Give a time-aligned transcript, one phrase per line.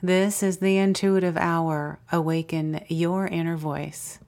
[0.00, 4.20] This is the Intuitive Hour Awaken Your Inner Voice.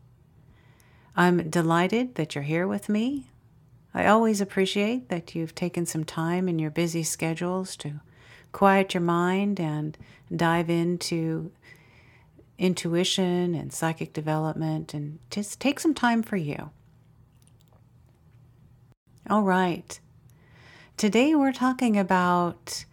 [1.17, 3.31] I'm delighted that you're here with me.
[3.95, 8.01] I always appreciate that you've taken some time in your busy schedules to
[8.51, 9.97] quiet your mind and
[10.35, 11.53] dive into
[12.59, 16.71] intuition and psychic development and just take some time for you.
[19.29, 20.01] All right.
[20.97, 22.87] Today we're talking about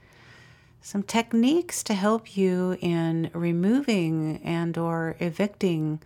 [0.87, 6.01] some techniques to help you in removing and or evicting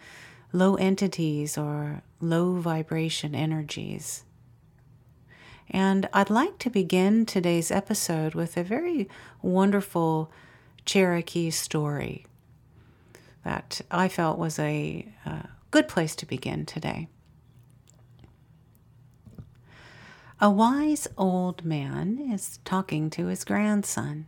[0.51, 4.23] low entities or low vibration energies.
[5.69, 9.07] And I'd like to begin today's episode with a very
[9.43, 10.31] wonderful
[10.83, 12.25] Cherokee story
[13.43, 17.07] that I felt was a uh, good place to begin today.
[20.39, 24.25] A wise old man is talking to his grandson.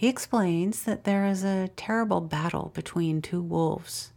[0.00, 4.14] He explains that there is a terrible battle between two wolves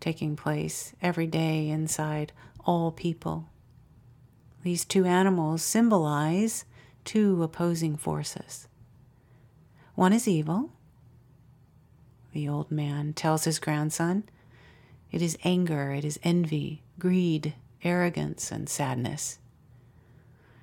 [0.00, 2.32] taking place every day inside
[2.66, 3.48] all people.
[4.64, 6.64] These two animals symbolize
[7.04, 8.66] two opposing forces.
[9.94, 10.72] One is evil.
[12.32, 14.24] The old man tells his grandson
[15.12, 19.38] it is anger, it is envy, greed, arrogance, and sadness.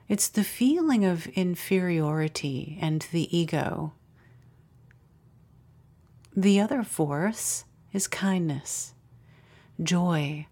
[0.09, 3.93] It's the feeling of inferiority and the ego.
[6.35, 8.93] The other force is kindness,
[9.81, 10.47] joy,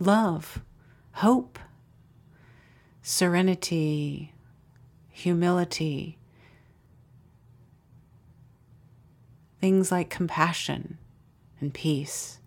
[0.00, 0.60] love,
[1.12, 1.60] hope,
[3.02, 4.32] serenity,
[5.10, 6.18] humility,
[9.60, 10.98] things like compassion
[11.60, 12.40] and peace.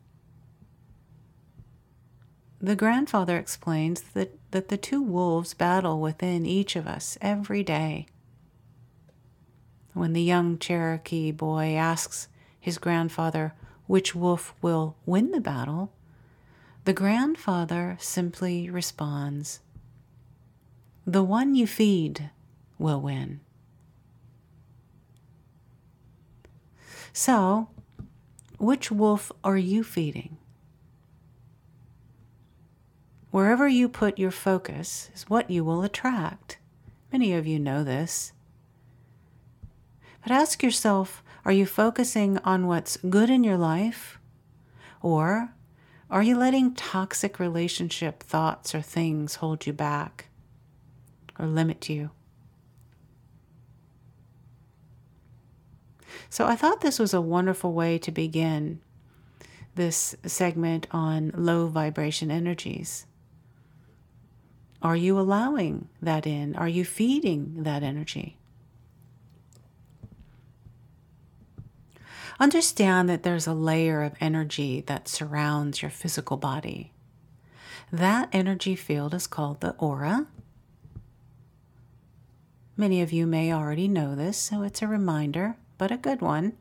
[2.60, 8.08] The grandfather explains that, that the two wolves battle within each of us every day.
[9.94, 12.28] When the young Cherokee boy asks
[12.66, 13.54] his grandfather
[13.86, 15.92] which wolf will win the battle,
[16.86, 19.60] the grandfather simply responds,
[21.06, 22.32] The one you feed
[22.80, 23.42] will win.
[27.14, 27.70] So,
[28.58, 30.38] which wolf are you feeding?
[33.30, 36.58] Wherever you put your focus is what you will attract.
[37.12, 38.34] Many of you know this.
[40.24, 44.20] But ask yourself are you focusing on what's good in your life?
[45.02, 45.54] Or
[46.10, 50.30] are you letting toxic relationship thoughts or things hold you back
[51.38, 52.10] or limit you?
[56.30, 58.82] So I thought this was a wonderful way to begin
[59.76, 63.06] this segment on low vibration energies.
[64.82, 66.56] Are you allowing that in?
[66.56, 68.38] Are you feeding that energy?
[72.40, 76.92] Understand that there's a layer of energy that surrounds your physical body.
[77.92, 80.28] That energy field is called the aura.
[82.76, 86.54] Many of you may already know this, so it's a reminder, but a good one.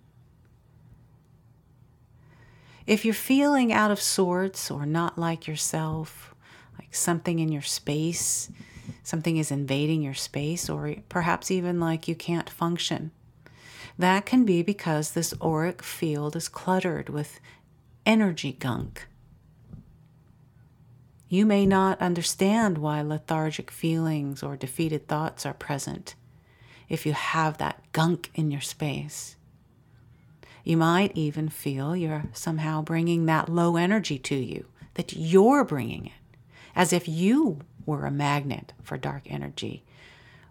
[2.87, 6.35] If you're feeling out of sorts or not like yourself,
[6.79, 8.49] like something in your space,
[9.03, 13.11] something is invading your space, or perhaps even like you can't function.
[13.99, 17.41] That can be because this auric field is cluttered with
[18.05, 19.07] energy gunk.
[21.29, 26.15] You may not understand why lethargic feelings or defeated thoughts are present
[26.89, 29.37] if you have that gunk in your space.
[30.65, 36.07] You might even feel you're somehow bringing that low energy to you, that you're bringing
[36.07, 36.13] it
[36.77, 39.85] as if you were a magnet for dark energy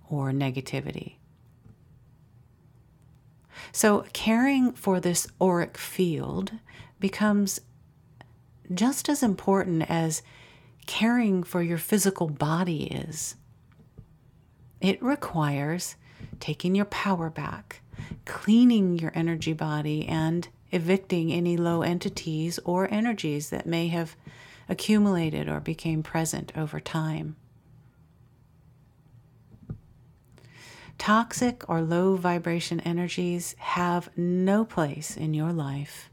[0.09, 1.15] or negativity.
[3.71, 6.51] So, caring for this auric field
[6.99, 7.59] becomes
[8.73, 10.21] just as important as
[10.85, 13.35] caring for your physical body is.
[14.81, 15.95] It requires
[16.39, 17.81] taking your power back,
[18.25, 24.15] cleaning your energy body, and evicting any low entities or energies that may have
[24.67, 27.35] accumulated or became present over time.
[31.03, 36.09] Toxic or low vibration energies have no place in your life.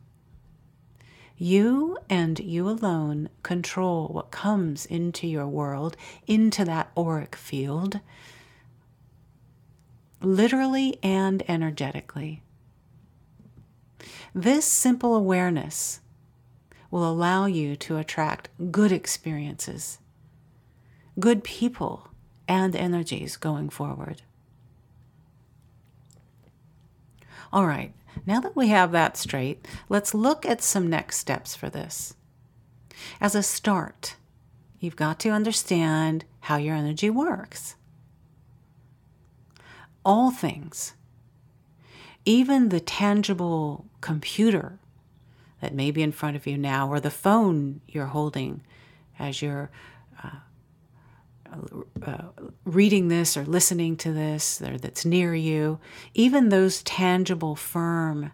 [1.36, 5.96] You and you alone control what comes into your world,
[6.26, 8.00] into that auric field,
[10.20, 12.42] literally and energetically.
[14.34, 16.00] This simple awareness
[16.90, 20.00] will allow you to attract good experiences,
[21.20, 22.08] good people,
[22.48, 24.22] and energies going forward.
[27.52, 27.92] All right,
[28.26, 32.14] now that we have that straight, let's look at some next steps for this.
[33.20, 34.16] As a start,
[34.78, 37.74] you've got to understand how your energy works.
[40.04, 40.94] All things,
[42.24, 44.78] even the tangible computer
[45.60, 48.62] that may be in front of you now, or the phone you're holding
[49.18, 49.70] as you're
[52.02, 52.22] uh,
[52.64, 55.78] reading this or listening to this or that's near you,
[56.14, 58.32] even those tangible, firm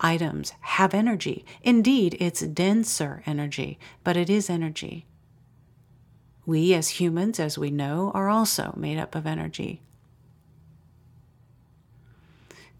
[0.00, 1.44] items have energy.
[1.62, 5.06] Indeed, it's denser energy, but it is energy.
[6.46, 9.80] We, as humans, as we know, are also made up of energy.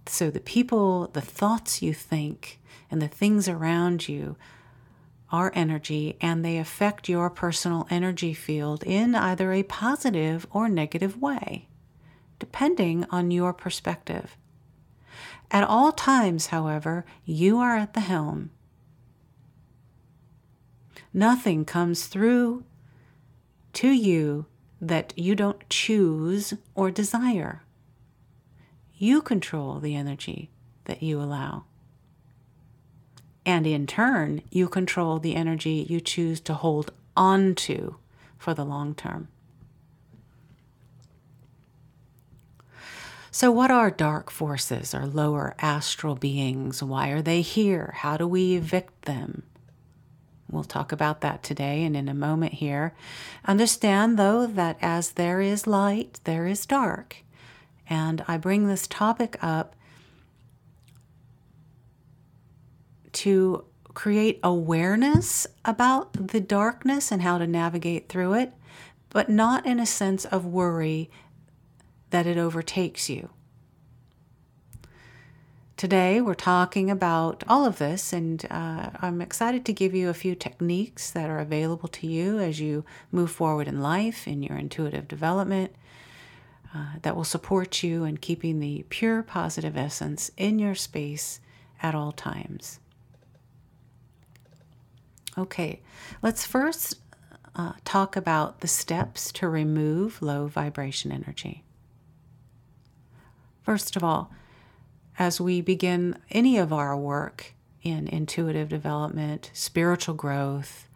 [0.07, 2.61] So the people, the thoughts you think,
[2.91, 4.37] and the things around you
[5.35, 11.21] are energy and they affect your personal energy field in either a positive or negative
[11.21, 11.67] way,
[12.39, 14.37] depending on your perspective.
[15.51, 18.53] At all times, however, you are at the helm.
[21.13, 22.63] Nothing comes through
[23.73, 24.47] to you
[24.81, 27.65] that you don't choose or desire.
[28.97, 30.53] You control the energy
[30.85, 31.65] that you allow.
[33.47, 37.97] And in turn, you control the energy you choose to hold onto
[38.39, 39.29] for the long term.
[43.31, 46.83] So, what are dark forces or lower astral beings?
[46.83, 47.95] Why are they here?
[47.97, 49.43] How do we evict them?
[50.49, 52.95] We'll talk about that today and in a moment here.
[53.45, 57.25] Understand, though, that as there is light, there is dark.
[57.89, 59.75] And I bring this topic up
[63.25, 68.53] to create awareness about the darkness and how to navigate through it,
[69.09, 71.11] but not in a sense of worry
[72.11, 73.31] that it overtakes you.
[75.79, 80.15] Today, we're talking about all of this, and uh, I'm excited to give you a
[80.15, 84.59] few techniques that are available to you as you move forward in life, in your
[84.59, 85.75] intuitive development,
[86.75, 91.41] uh, that will support you in keeping the pure positive essence in your space
[91.83, 92.81] at all times.
[95.37, 95.81] Okay,
[96.23, 97.01] let's first
[97.57, 101.65] uh, talk about the steps to remove low vibration energy.
[103.63, 104.31] First of all,
[105.19, 110.89] as we begin any of our work in intuitive development, spiritual growth,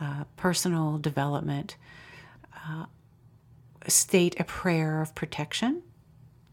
[0.00, 1.76] uh, personal development,
[2.68, 2.86] uh,
[3.86, 5.82] state a prayer of protection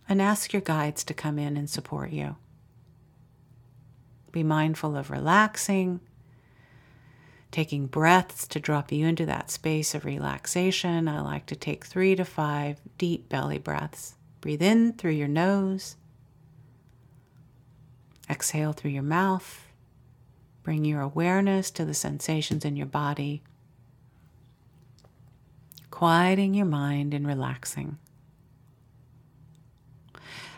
[0.08, 2.36] and ask your guides to come in and support you.
[4.32, 6.00] Be mindful of relaxing
[7.52, 11.08] taking breaths to drop you into that space of relaxation.
[11.08, 14.16] I like to take three to five deep belly breaths.
[14.42, 15.96] Breathe in through your nose,
[18.30, 19.66] exhale through your mouth.
[20.64, 23.42] Bring your awareness to the sensations in your body,
[25.90, 27.98] quieting your mind and relaxing.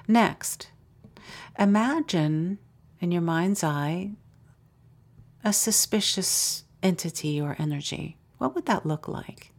[0.08, 0.70] Next,
[1.58, 2.60] imagine
[3.00, 4.12] in your mind's eye
[5.44, 9.52] a suspicious entity or energy, what would that look like?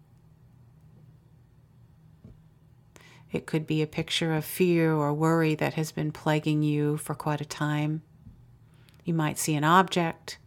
[3.32, 7.14] It could be a picture of fear or worry that has been plaguing you for
[7.14, 8.02] quite a time.
[9.04, 10.38] You might see an object.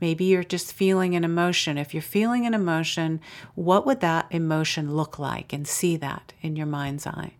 [0.00, 1.78] Maybe you're just feeling an emotion.
[1.78, 3.20] If you're feeling an emotion,
[3.54, 5.52] what would that emotion look like?
[5.52, 7.34] And see that in your mind's eye.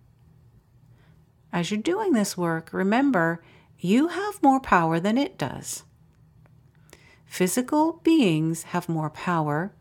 [1.53, 3.43] As you're doing this work, remember
[3.79, 5.83] you have more power than it does.
[7.27, 9.73] Physical beings have more power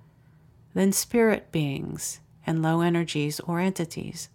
[0.73, 4.29] than spirit beings and low energies or entities.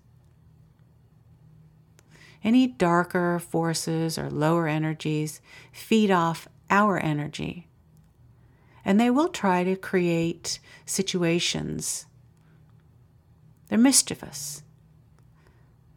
[2.42, 7.68] Any darker forces or lower energies feed off our energy,
[8.84, 12.06] and they will try to create situations.
[13.68, 14.62] They're mischievous.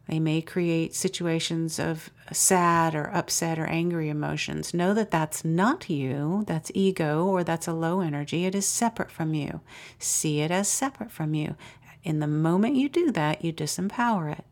[0.08, 4.74] They may create situations of sad or upset or angry emotions.
[4.74, 8.44] Know that that's not you, that's ego, or that's a low energy.
[8.44, 9.60] It is separate from you.
[9.98, 11.56] See it as separate from you.
[12.02, 14.44] In the moment you do that, you disempower it.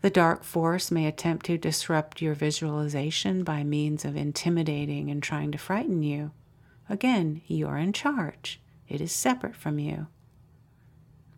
[0.00, 5.50] The dark force may attempt to disrupt your visualization by means of intimidating and trying
[5.52, 6.30] to frighten you.
[6.88, 8.60] Again, you are in charge.
[8.88, 10.06] It is separate from you.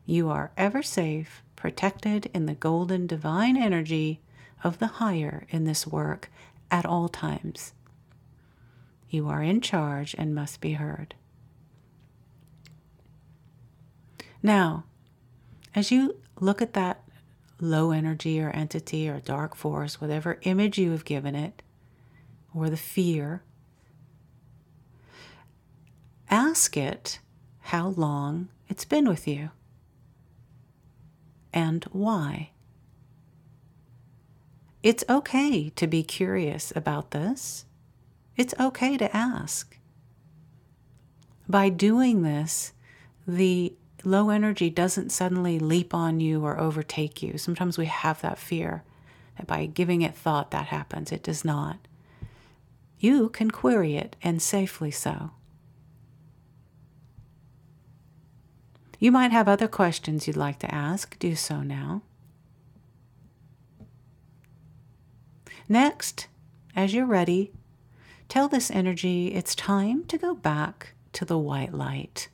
[0.06, 4.20] You are ever safe, protected in the golden divine energy
[4.62, 6.30] of the higher in this work
[6.70, 7.72] at all times.
[9.08, 11.14] You are in charge and must be heard.
[14.42, 14.84] Now,
[15.74, 17.02] as you look at that
[17.60, 21.62] low energy or entity or dark force, whatever image you have given it,
[22.54, 23.42] or the fear,
[26.30, 27.20] ask it
[27.60, 29.50] how long it's been with you
[31.52, 32.50] and why.
[34.82, 37.66] It's okay to be curious about this.
[38.36, 39.76] It's okay to ask.
[41.48, 42.72] By doing this,
[43.26, 43.74] the
[44.04, 47.36] low energy doesn't suddenly leap on you or overtake you.
[47.36, 48.84] Sometimes we have that fear
[49.36, 51.12] that by giving it thought that happens.
[51.12, 51.78] It does not.
[52.98, 55.32] You can query it and safely so.
[59.00, 61.18] You might have other questions you'd like to ask.
[61.18, 62.02] Do so now.
[65.68, 66.28] Next,
[66.76, 67.50] as you're ready,
[68.28, 72.28] tell this energy it's time to go back to the white light,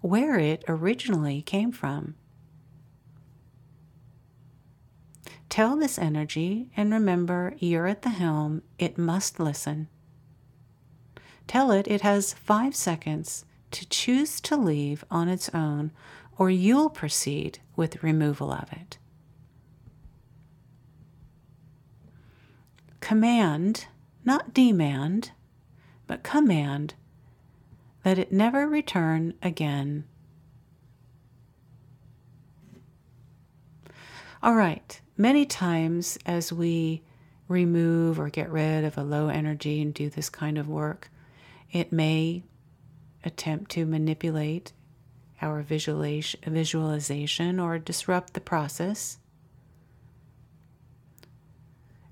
[0.00, 2.14] where it originally came from.
[5.50, 9.88] Tell this energy and remember you're at the helm, it must listen.
[11.46, 15.92] Tell it it has five seconds to choose to leave on its own,
[16.38, 18.98] or you'll proceed with removal of it.
[23.00, 23.86] command,
[24.24, 25.32] not demand,
[26.06, 26.94] but command
[28.04, 30.04] that it never return again.
[34.42, 37.02] All right, many times as we
[37.48, 41.10] remove or get rid of a low energy and do this kind of work,
[41.72, 42.44] it may
[43.24, 44.72] attempt to manipulate
[45.42, 49.18] our visualization or disrupt the process.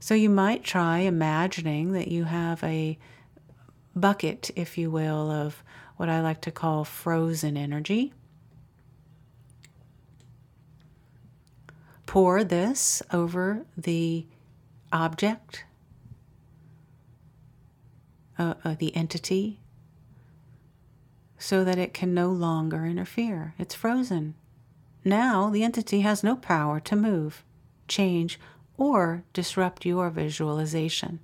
[0.01, 2.99] So you might try imagining that you have a
[3.95, 5.63] bucket, if you will, of
[5.97, 8.13] what I like to call frozen energy.
[12.07, 14.27] Pour this over the
[14.93, 15.65] object,
[18.39, 19.61] uh, uh, the entity,
[21.39, 23.55] so that it can no longer interfere.
[23.59, 24.35] It's frozen.
[25.05, 27.45] Now the entity has no power to move,
[27.87, 28.39] change,
[28.77, 31.21] or disrupt your visualization.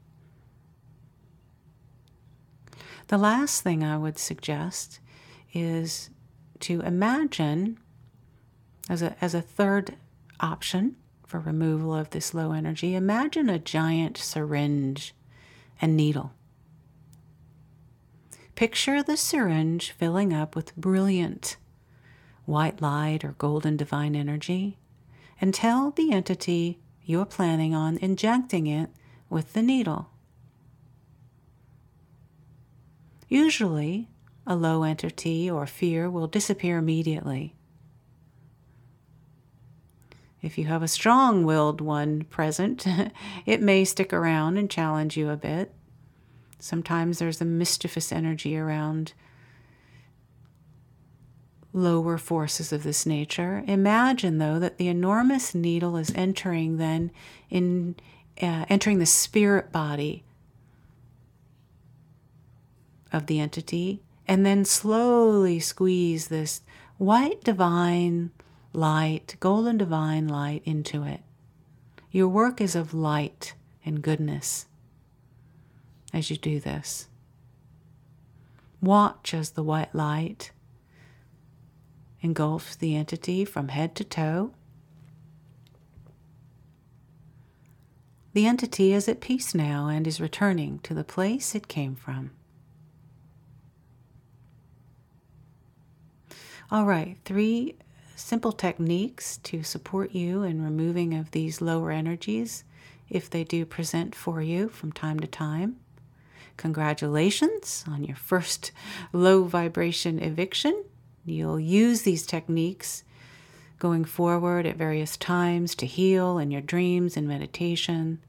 [3.09, 5.01] The last thing I would suggest
[5.53, 6.11] is
[6.61, 7.79] to imagine,
[8.89, 9.97] as a, as a third
[10.41, 15.15] option for removal of this low energy, imagine a giant syringe
[15.81, 16.33] and needle.
[18.55, 21.57] Picture the syringe filling up with brilliant
[22.45, 24.79] white light or golden divine energy,
[25.41, 28.91] and tell the entity you're planning on injecting it
[29.29, 30.11] with the needle.
[33.29, 34.09] Usually,
[34.47, 37.55] a low entity or fear will disappear immediately.
[40.43, 42.87] If you have a strong willed one present,
[43.47, 45.73] it may stick around and challenge you a bit.
[46.65, 49.13] Sometimes there's a mischievous energy around
[51.75, 53.63] lower forces of this nature.
[53.67, 57.11] Imagine, though, that the enormous needle is entering then
[57.51, 57.97] in
[58.41, 60.25] uh, entering the spirit body
[63.13, 66.63] of the entity, and then slowly squeeze this
[66.97, 68.31] white divine
[68.73, 71.21] light, golden divine light into it.
[72.11, 73.53] Your work is of light
[73.85, 74.65] and goodness
[76.15, 77.09] as you do this.
[78.81, 80.53] Watch as the white light
[82.21, 84.53] engulfs the entity from head to toe.
[88.33, 92.31] The entity is at peace now and is returning to the place it came from.
[96.71, 97.77] All right, three
[98.17, 102.65] simple techniques to support you in removing of these lower energies
[103.09, 105.77] if they do present for you from time to time.
[106.57, 108.73] Congratulations on your first
[109.13, 110.85] low vibration eviction.
[111.25, 113.03] You'll use these techniques
[113.79, 118.21] going forward at various times to heal in your dreams and meditation,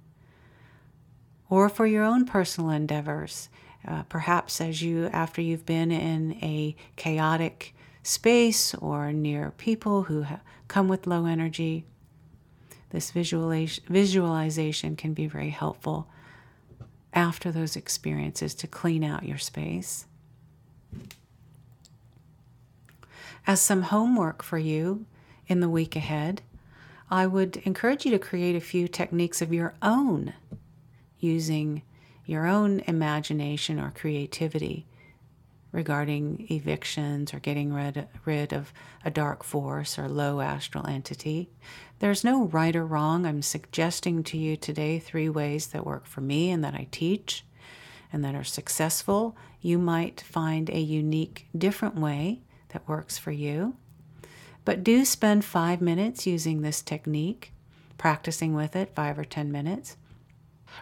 [1.50, 3.50] or for your own personal endeavors.
[3.88, 10.26] Uh, perhaps as you, after you've been in a chaotic space or near people who
[10.68, 11.86] come with low energy,
[12.90, 16.08] this visualization can be very helpful
[17.16, 20.06] after those experiences to clean out your space.
[23.48, 25.06] As some homework for you
[25.48, 26.42] in the week ahead,
[27.10, 30.34] I would encourage you to create a few techniques of your own
[31.20, 31.84] using
[32.26, 34.86] your own imagination or creativity
[35.76, 38.72] regarding evictions or getting rid, rid of
[39.04, 41.50] a dark force or low astral entity.
[42.00, 43.26] There's no right or wrong.
[43.26, 47.44] I'm suggesting to you today three ways that work for me and that I teach
[48.14, 49.36] and that are successful.
[49.60, 53.76] You might find a unique, different way that works for you.
[54.64, 57.52] But do spend five minutes using this technique,
[57.98, 59.98] practicing with it, five or 10 minutes.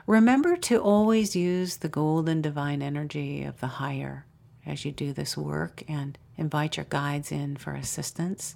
[0.06, 4.26] Remember to always use the golden divine energy of the higher
[4.66, 8.56] as you do this work and invite your guides in for assistance.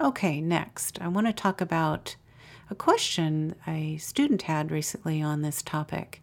[0.00, 2.16] Okay, next, I want to talk about
[2.68, 6.20] a question a student had recently on this topic.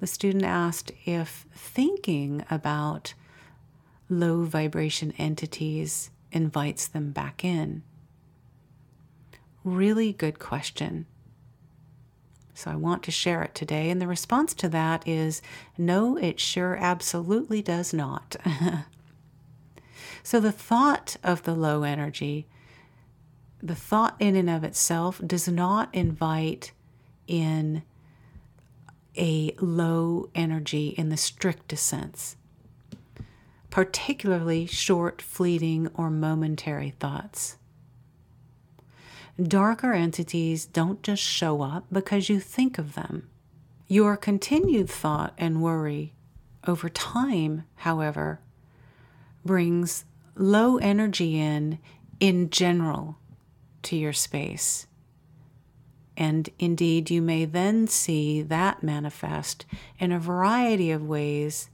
[0.00, 3.14] The student asked if thinking about
[4.08, 7.82] low vibration entities invites them back in.
[9.62, 11.06] Really good question.
[12.60, 13.88] So I want to share it today.
[13.88, 15.40] And the response to that is
[15.78, 18.36] no, it sure absolutely does not.
[20.22, 22.46] so the thought of the low energy,
[23.62, 26.72] the thought in and of itself, does not invite
[27.26, 27.82] in
[29.16, 32.36] a low energy in the strictest sense,
[33.70, 37.56] particularly short, fleeting, or momentary thoughts.
[39.42, 43.28] Darker entities don't just show up because you think of them.
[43.88, 46.14] Your continued thought and worry
[46.66, 48.40] over time, however,
[49.44, 50.04] brings
[50.34, 51.78] low energy in
[52.18, 53.18] in general
[53.82, 54.86] to your space.
[56.16, 59.64] And indeed, you may then see that manifest
[59.98, 61.70] in a variety of ways,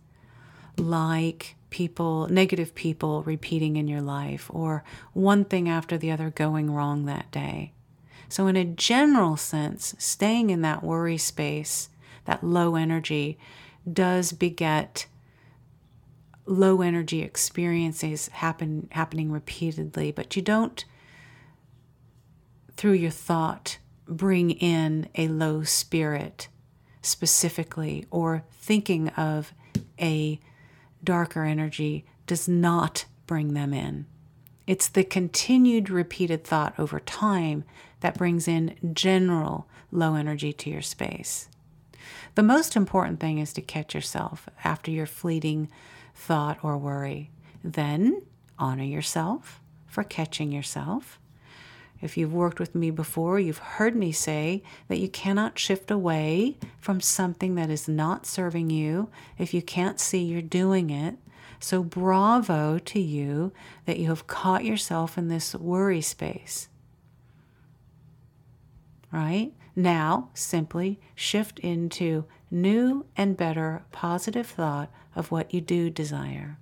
[0.77, 6.71] like people, negative people repeating in your life, or one thing after the other going
[6.73, 7.73] wrong that day.
[8.29, 11.89] So, in a general sense, staying in that worry space,
[12.25, 13.39] that low energy,
[13.91, 15.07] does beget
[16.45, 20.85] low energy experiences happen happening repeatedly, but you don't
[22.77, 26.49] through your thought bring in a low spirit
[27.03, 29.53] specifically or thinking of
[30.01, 30.39] a
[31.03, 34.07] darker energy does not bring them in.
[34.67, 37.65] It's the continued repeated thought over time
[38.01, 41.49] that brings in general low energy to your space.
[42.35, 45.69] The most important thing is to catch yourself after your fleeting
[46.15, 47.31] thought or worry.
[47.63, 48.23] Then
[48.59, 51.19] honor yourself for catching yourself.
[52.01, 56.59] If you've worked with me before, you've heard me say that you cannot shift away
[56.79, 61.17] from something that is not serving you if you can't see you're doing it.
[61.59, 63.53] So, bravo to you
[63.87, 66.69] that you have caught yourself in this worry space.
[69.11, 69.53] Right?
[69.75, 76.59] Now, simply shift into new and better positive thought of what you do desire.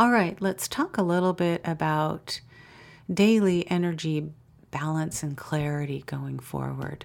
[0.00, 2.40] All right, let's talk a little bit about
[3.12, 4.30] daily energy
[4.70, 7.04] balance and clarity going forward.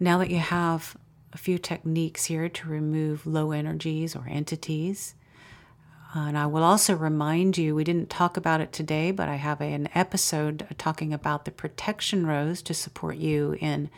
[0.00, 0.96] Now that you have
[1.34, 5.16] a few techniques here to remove low energies or entities,
[6.16, 9.60] and I will also remind you, we didn't talk about it today, but I have
[9.60, 13.90] an episode talking about the protection rose to support you in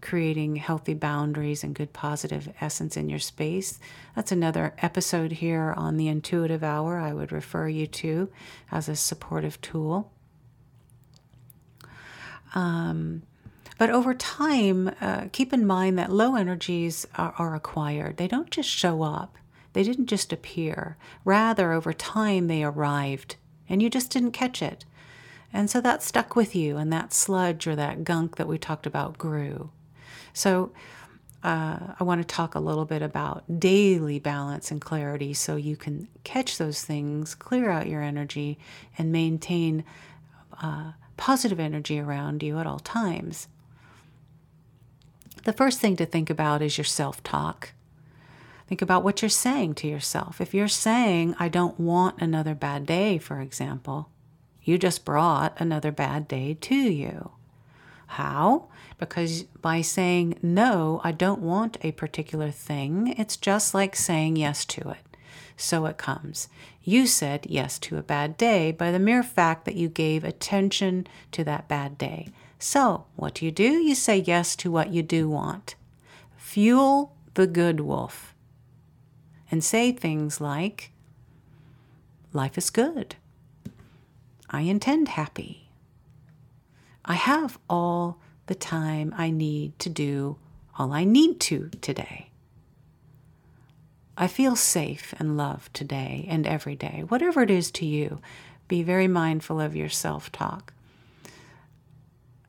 [0.00, 3.80] creating healthy boundaries and good positive essence in your space.
[4.14, 8.30] That's another episode here on the Intuitive Hour I would refer you to
[8.70, 10.12] as a supportive tool.
[12.54, 13.22] Um,
[13.76, 18.50] but over time, uh, keep in mind that low energies are, are acquired, they don't
[18.50, 19.36] just show up.
[19.76, 20.96] They didn't just appear.
[21.22, 23.36] Rather, over time, they arrived,
[23.68, 24.86] and you just didn't catch it.
[25.52, 28.86] And so that stuck with you, and that sludge or that gunk that we talked
[28.86, 29.68] about grew.
[30.32, 30.72] So,
[31.44, 35.76] uh, I want to talk a little bit about daily balance and clarity so you
[35.76, 38.58] can catch those things, clear out your energy,
[38.96, 39.84] and maintain
[40.62, 43.46] uh, positive energy around you at all times.
[45.44, 47.74] The first thing to think about is your self talk.
[48.66, 50.40] Think about what you're saying to yourself.
[50.40, 54.10] If you're saying, I don't want another bad day, for example,
[54.62, 57.30] you just brought another bad day to you.
[58.08, 58.66] How?
[58.98, 64.64] Because by saying, no, I don't want a particular thing, it's just like saying yes
[64.66, 65.16] to it.
[65.56, 66.48] So it comes.
[66.82, 71.06] You said yes to a bad day by the mere fact that you gave attention
[71.32, 72.28] to that bad day.
[72.58, 73.74] So, what do you do?
[73.74, 75.74] You say yes to what you do want.
[76.36, 78.34] Fuel the good wolf.
[79.50, 80.92] And say things like,
[82.32, 83.16] Life is good.
[84.50, 85.70] I intend happy.
[87.04, 90.36] I have all the time I need to do
[90.78, 92.30] all I need to today.
[94.16, 97.04] I feel safe and loved today and every day.
[97.08, 98.20] Whatever it is to you,
[98.68, 100.72] be very mindful of your self talk.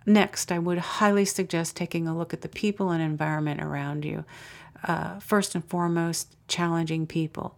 [0.05, 4.23] Next, I would highly suggest taking a look at the people and environment around you.
[4.84, 7.58] Uh, first and foremost, challenging people.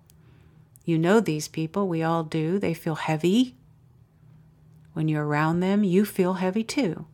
[0.86, 2.58] You know these people, we all do.
[2.60, 3.56] They feel heavy.
[4.94, 7.06] When you're around them, you feel heavy too.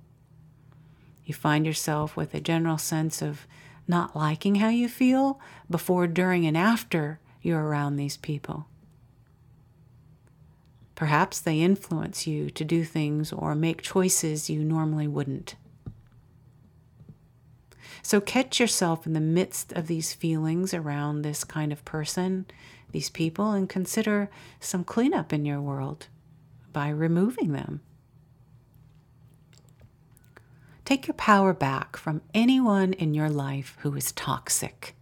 [1.26, 3.48] You find yourself with a general sense of
[3.88, 5.40] not liking how you feel
[5.70, 8.68] before, during, and after you're around these people.
[10.96, 15.56] Perhaps they influence you to do things or make choices you normally wouldn't.
[18.06, 22.46] So catch yourself in the midst of these feelings around this kind of person,
[22.92, 26.06] these people, and consider some cleanup in your world
[26.72, 27.82] by removing them.
[30.86, 34.94] Take your power back from anyone in your life who is toxic,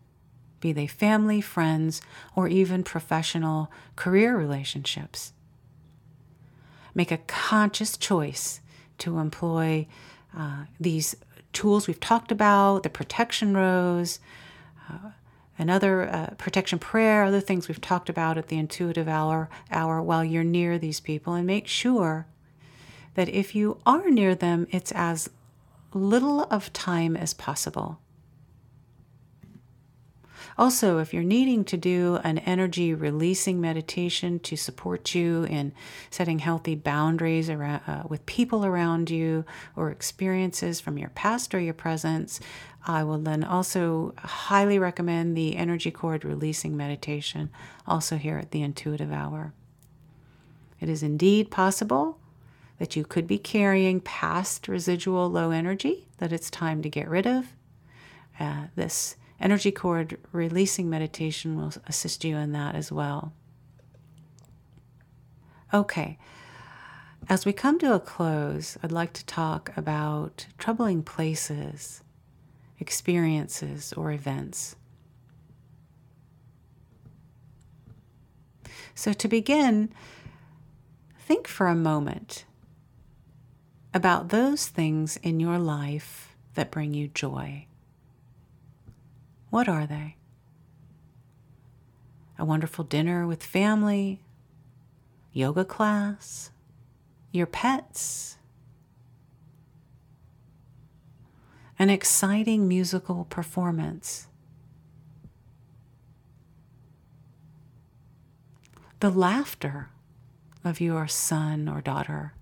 [0.62, 2.02] be they family, friends,
[2.38, 5.34] or even professional career relationships.
[6.96, 8.62] Make a conscious choice
[9.00, 9.88] to employ
[10.34, 11.18] uh, these
[11.54, 14.20] tools we've talked about, the protection rose,
[14.90, 15.12] uh,
[15.58, 20.24] another uh, protection prayer, other things we've talked about at the intuitive hour, hour while
[20.24, 22.28] you're near these people, and make sure
[23.14, 25.30] that if you are near them, it's as
[25.94, 28.00] little of time as possible.
[30.58, 35.74] Also, if you're needing to do an energy releasing meditation to support you in
[36.12, 41.60] setting healthy boundaries around, uh, with people around you or experiences from your past or
[41.60, 42.40] your presence,
[42.86, 47.50] I will then also highly recommend the energy cord releasing meditation,
[47.88, 49.54] also here at the Intuitive Hour.
[50.80, 52.20] It is indeed possible
[52.78, 57.26] that you could be carrying past residual low energy that it's time to get rid
[57.26, 57.54] of.
[58.40, 63.34] Uh, this energy cord releasing meditation will assist you in that as well.
[65.74, 66.18] Okay,
[67.30, 72.04] as we come to a close, I'd like to talk about troubling places,
[72.80, 74.76] experiences, or events.
[78.96, 79.90] So, to begin,
[81.20, 82.46] think for a moment
[83.94, 87.68] about those things in your life that bring you joy.
[89.54, 90.16] What are they?
[92.40, 94.24] A wonderful dinner with family,
[95.32, 96.50] yoga class,
[97.32, 98.38] your pets,
[101.78, 104.26] an exciting musical performance.
[109.02, 109.92] The laughter
[110.64, 112.34] of your son or daughter.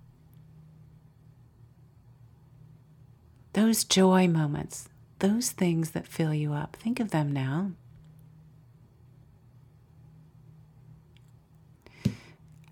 [3.52, 4.88] Those joy moments,
[5.22, 7.70] those things that fill you up, think of them now.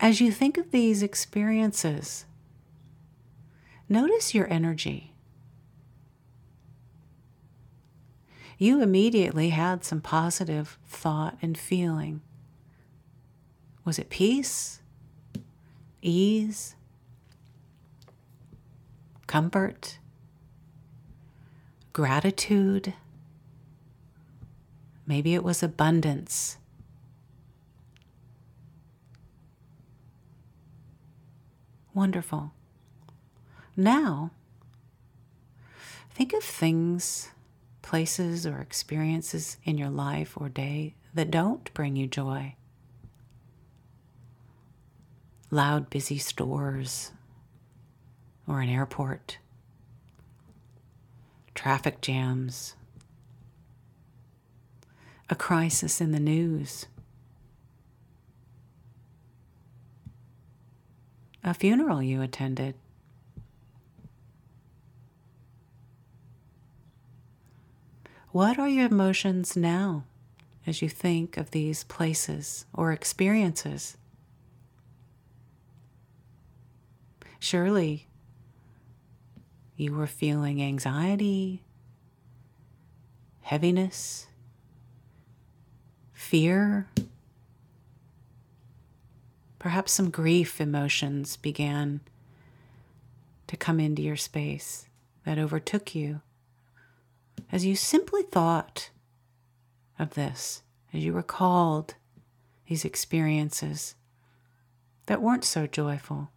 [0.01, 2.25] As you think of these experiences,
[3.87, 5.13] notice your energy.
[8.57, 12.21] You immediately had some positive thought and feeling.
[13.85, 14.81] Was it peace,
[16.01, 16.75] ease,
[19.25, 19.99] comfort?
[21.93, 22.93] Gratitude.
[25.05, 26.57] Maybe it was abundance.
[31.93, 32.53] Wonderful.
[33.75, 34.31] Now,
[36.09, 37.29] think of things,
[37.81, 42.55] places, or experiences in your life or day that don't bring you joy.
[45.49, 47.11] Loud, busy stores
[48.47, 49.37] or an airport
[51.61, 52.75] traffic jams,
[55.29, 56.87] a crisis in the news,
[61.43, 62.73] a funeral you attended.
[68.31, 70.05] What are your emotions now
[70.65, 73.97] as you think of these places or experiences?
[77.37, 78.07] Surely
[79.81, 81.63] you were feeling anxiety,
[83.41, 84.27] heaviness,
[86.13, 86.87] fear,
[89.61, 92.01] Perhaps some grief emotions began
[93.45, 94.87] to come into your space
[95.23, 96.21] that overtook you
[97.51, 98.89] as you simply thought
[99.99, 101.93] of this, as you recalled
[102.67, 103.93] these experiences
[105.05, 106.31] that weren't so joyful.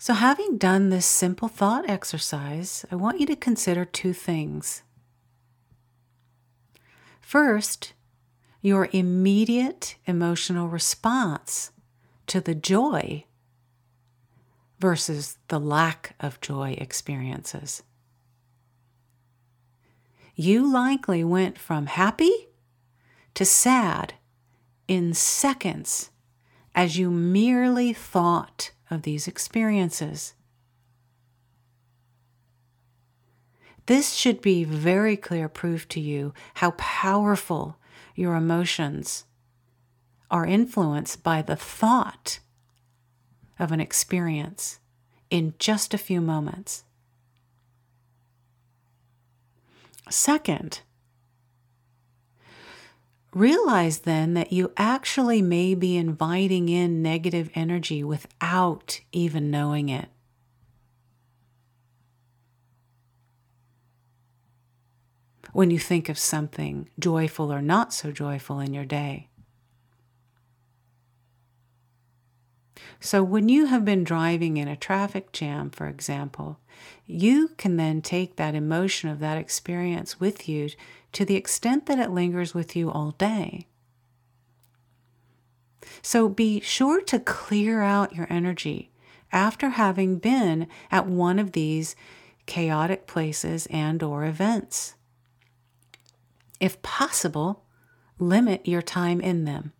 [0.00, 4.84] So, having done this simple thought exercise, I want you to consider two things.
[7.20, 7.94] First,
[8.62, 11.72] your immediate emotional response
[12.28, 13.24] to the joy
[14.78, 17.82] versus the lack of joy experiences.
[20.36, 22.48] You likely went from happy
[23.34, 24.14] to sad
[24.86, 26.10] in seconds
[26.72, 30.34] as you merely thought of these experiences.
[33.86, 37.78] This should be very clear proof to you how powerful
[38.14, 39.24] your emotions
[40.30, 42.40] are influenced by the thought
[43.58, 44.78] of an experience
[45.30, 46.84] in just a few moments.
[50.10, 50.80] Second,
[53.38, 60.08] realize then that you actually may be inviting in negative energy without even knowing it.
[65.52, 69.28] When you think of something joyful or not so joyful in your day.
[73.00, 76.58] So, when you have been driving in a traffic jam, for example,
[77.06, 80.70] you can then take that emotion of that experience with you
[81.12, 83.68] to the extent that it lingers with you all day.
[86.02, 88.90] So, be sure to clear out your energy
[89.30, 91.94] after having been at one of these
[92.46, 94.94] chaotic places and or events.
[96.58, 97.64] If possible,
[98.18, 99.72] limit your time in them.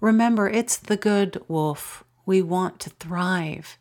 [0.00, 2.04] Remember, it's the good wolf.
[2.24, 3.78] We want to thrive.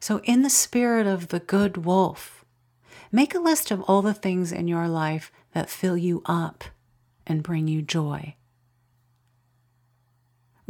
[0.00, 2.44] So, in the spirit of the good wolf,
[3.12, 6.64] make a list of all the things in your life that fill you up
[7.26, 8.34] and bring you joy.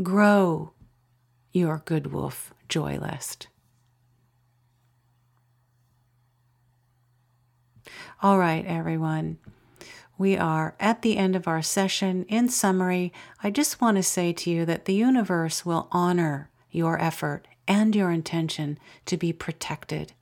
[0.02, 0.72] Grow
[1.52, 3.48] your good wolf joy list.
[8.22, 9.38] All right, everyone.
[10.18, 12.24] We are at the end of our session.
[12.28, 17.00] In summary, I just want to say to you that the universe will honor your
[17.00, 20.12] effort and your intention to be protected.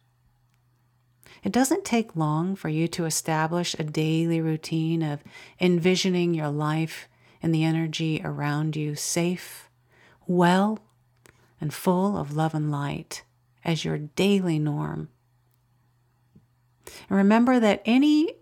[1.43, 5.25] It doesn't take long for you to establish a daily routine of
[5.59, 7.09] envisioning your life
[7.43, 9.71] and the energy around you safe,
[10.27, 10.79] well,
[11.61, 13.25] and full of love and light
[13.65, 15.09] as your daily norm.
[17.09, 18.35] And remember that any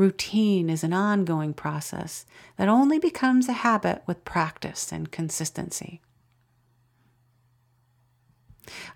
[0.00, 2.24] Routine is an ongoing process
[2.56, 6.00] that only becomes a habit with practice and consistency.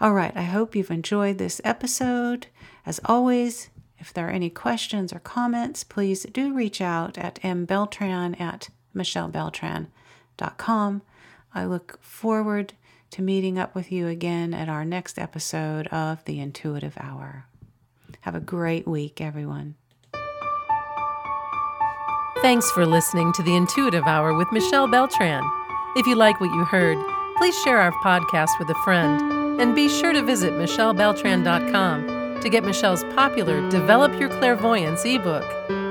[0.00, 2.46] All right, I hope you've enjoyed this episode.
[2.86, 8.40] As always, if there are any questions or comments, please do reach out at mbeltran
[8.40, 11.02] at michellebeltran.com.
[11.54, 12.72] I look forward
[13.10, 17.44] to meeting up with you again at our next episode of The Intuitive Hour.
[18.22, 19.74] Have a great week, everyone.
[22.44, 25.42] Thanks for listening to the Intuitive Hour with Michelle Beltran.
[25.96, 26.98] If you like what you heard,
[27.38, 32.62] please share our podcast with a friend and be sure to visit michellebeltran.com to get
[32.62, 35.83] Michelle's popular Develop Your Clairvoyance ebook.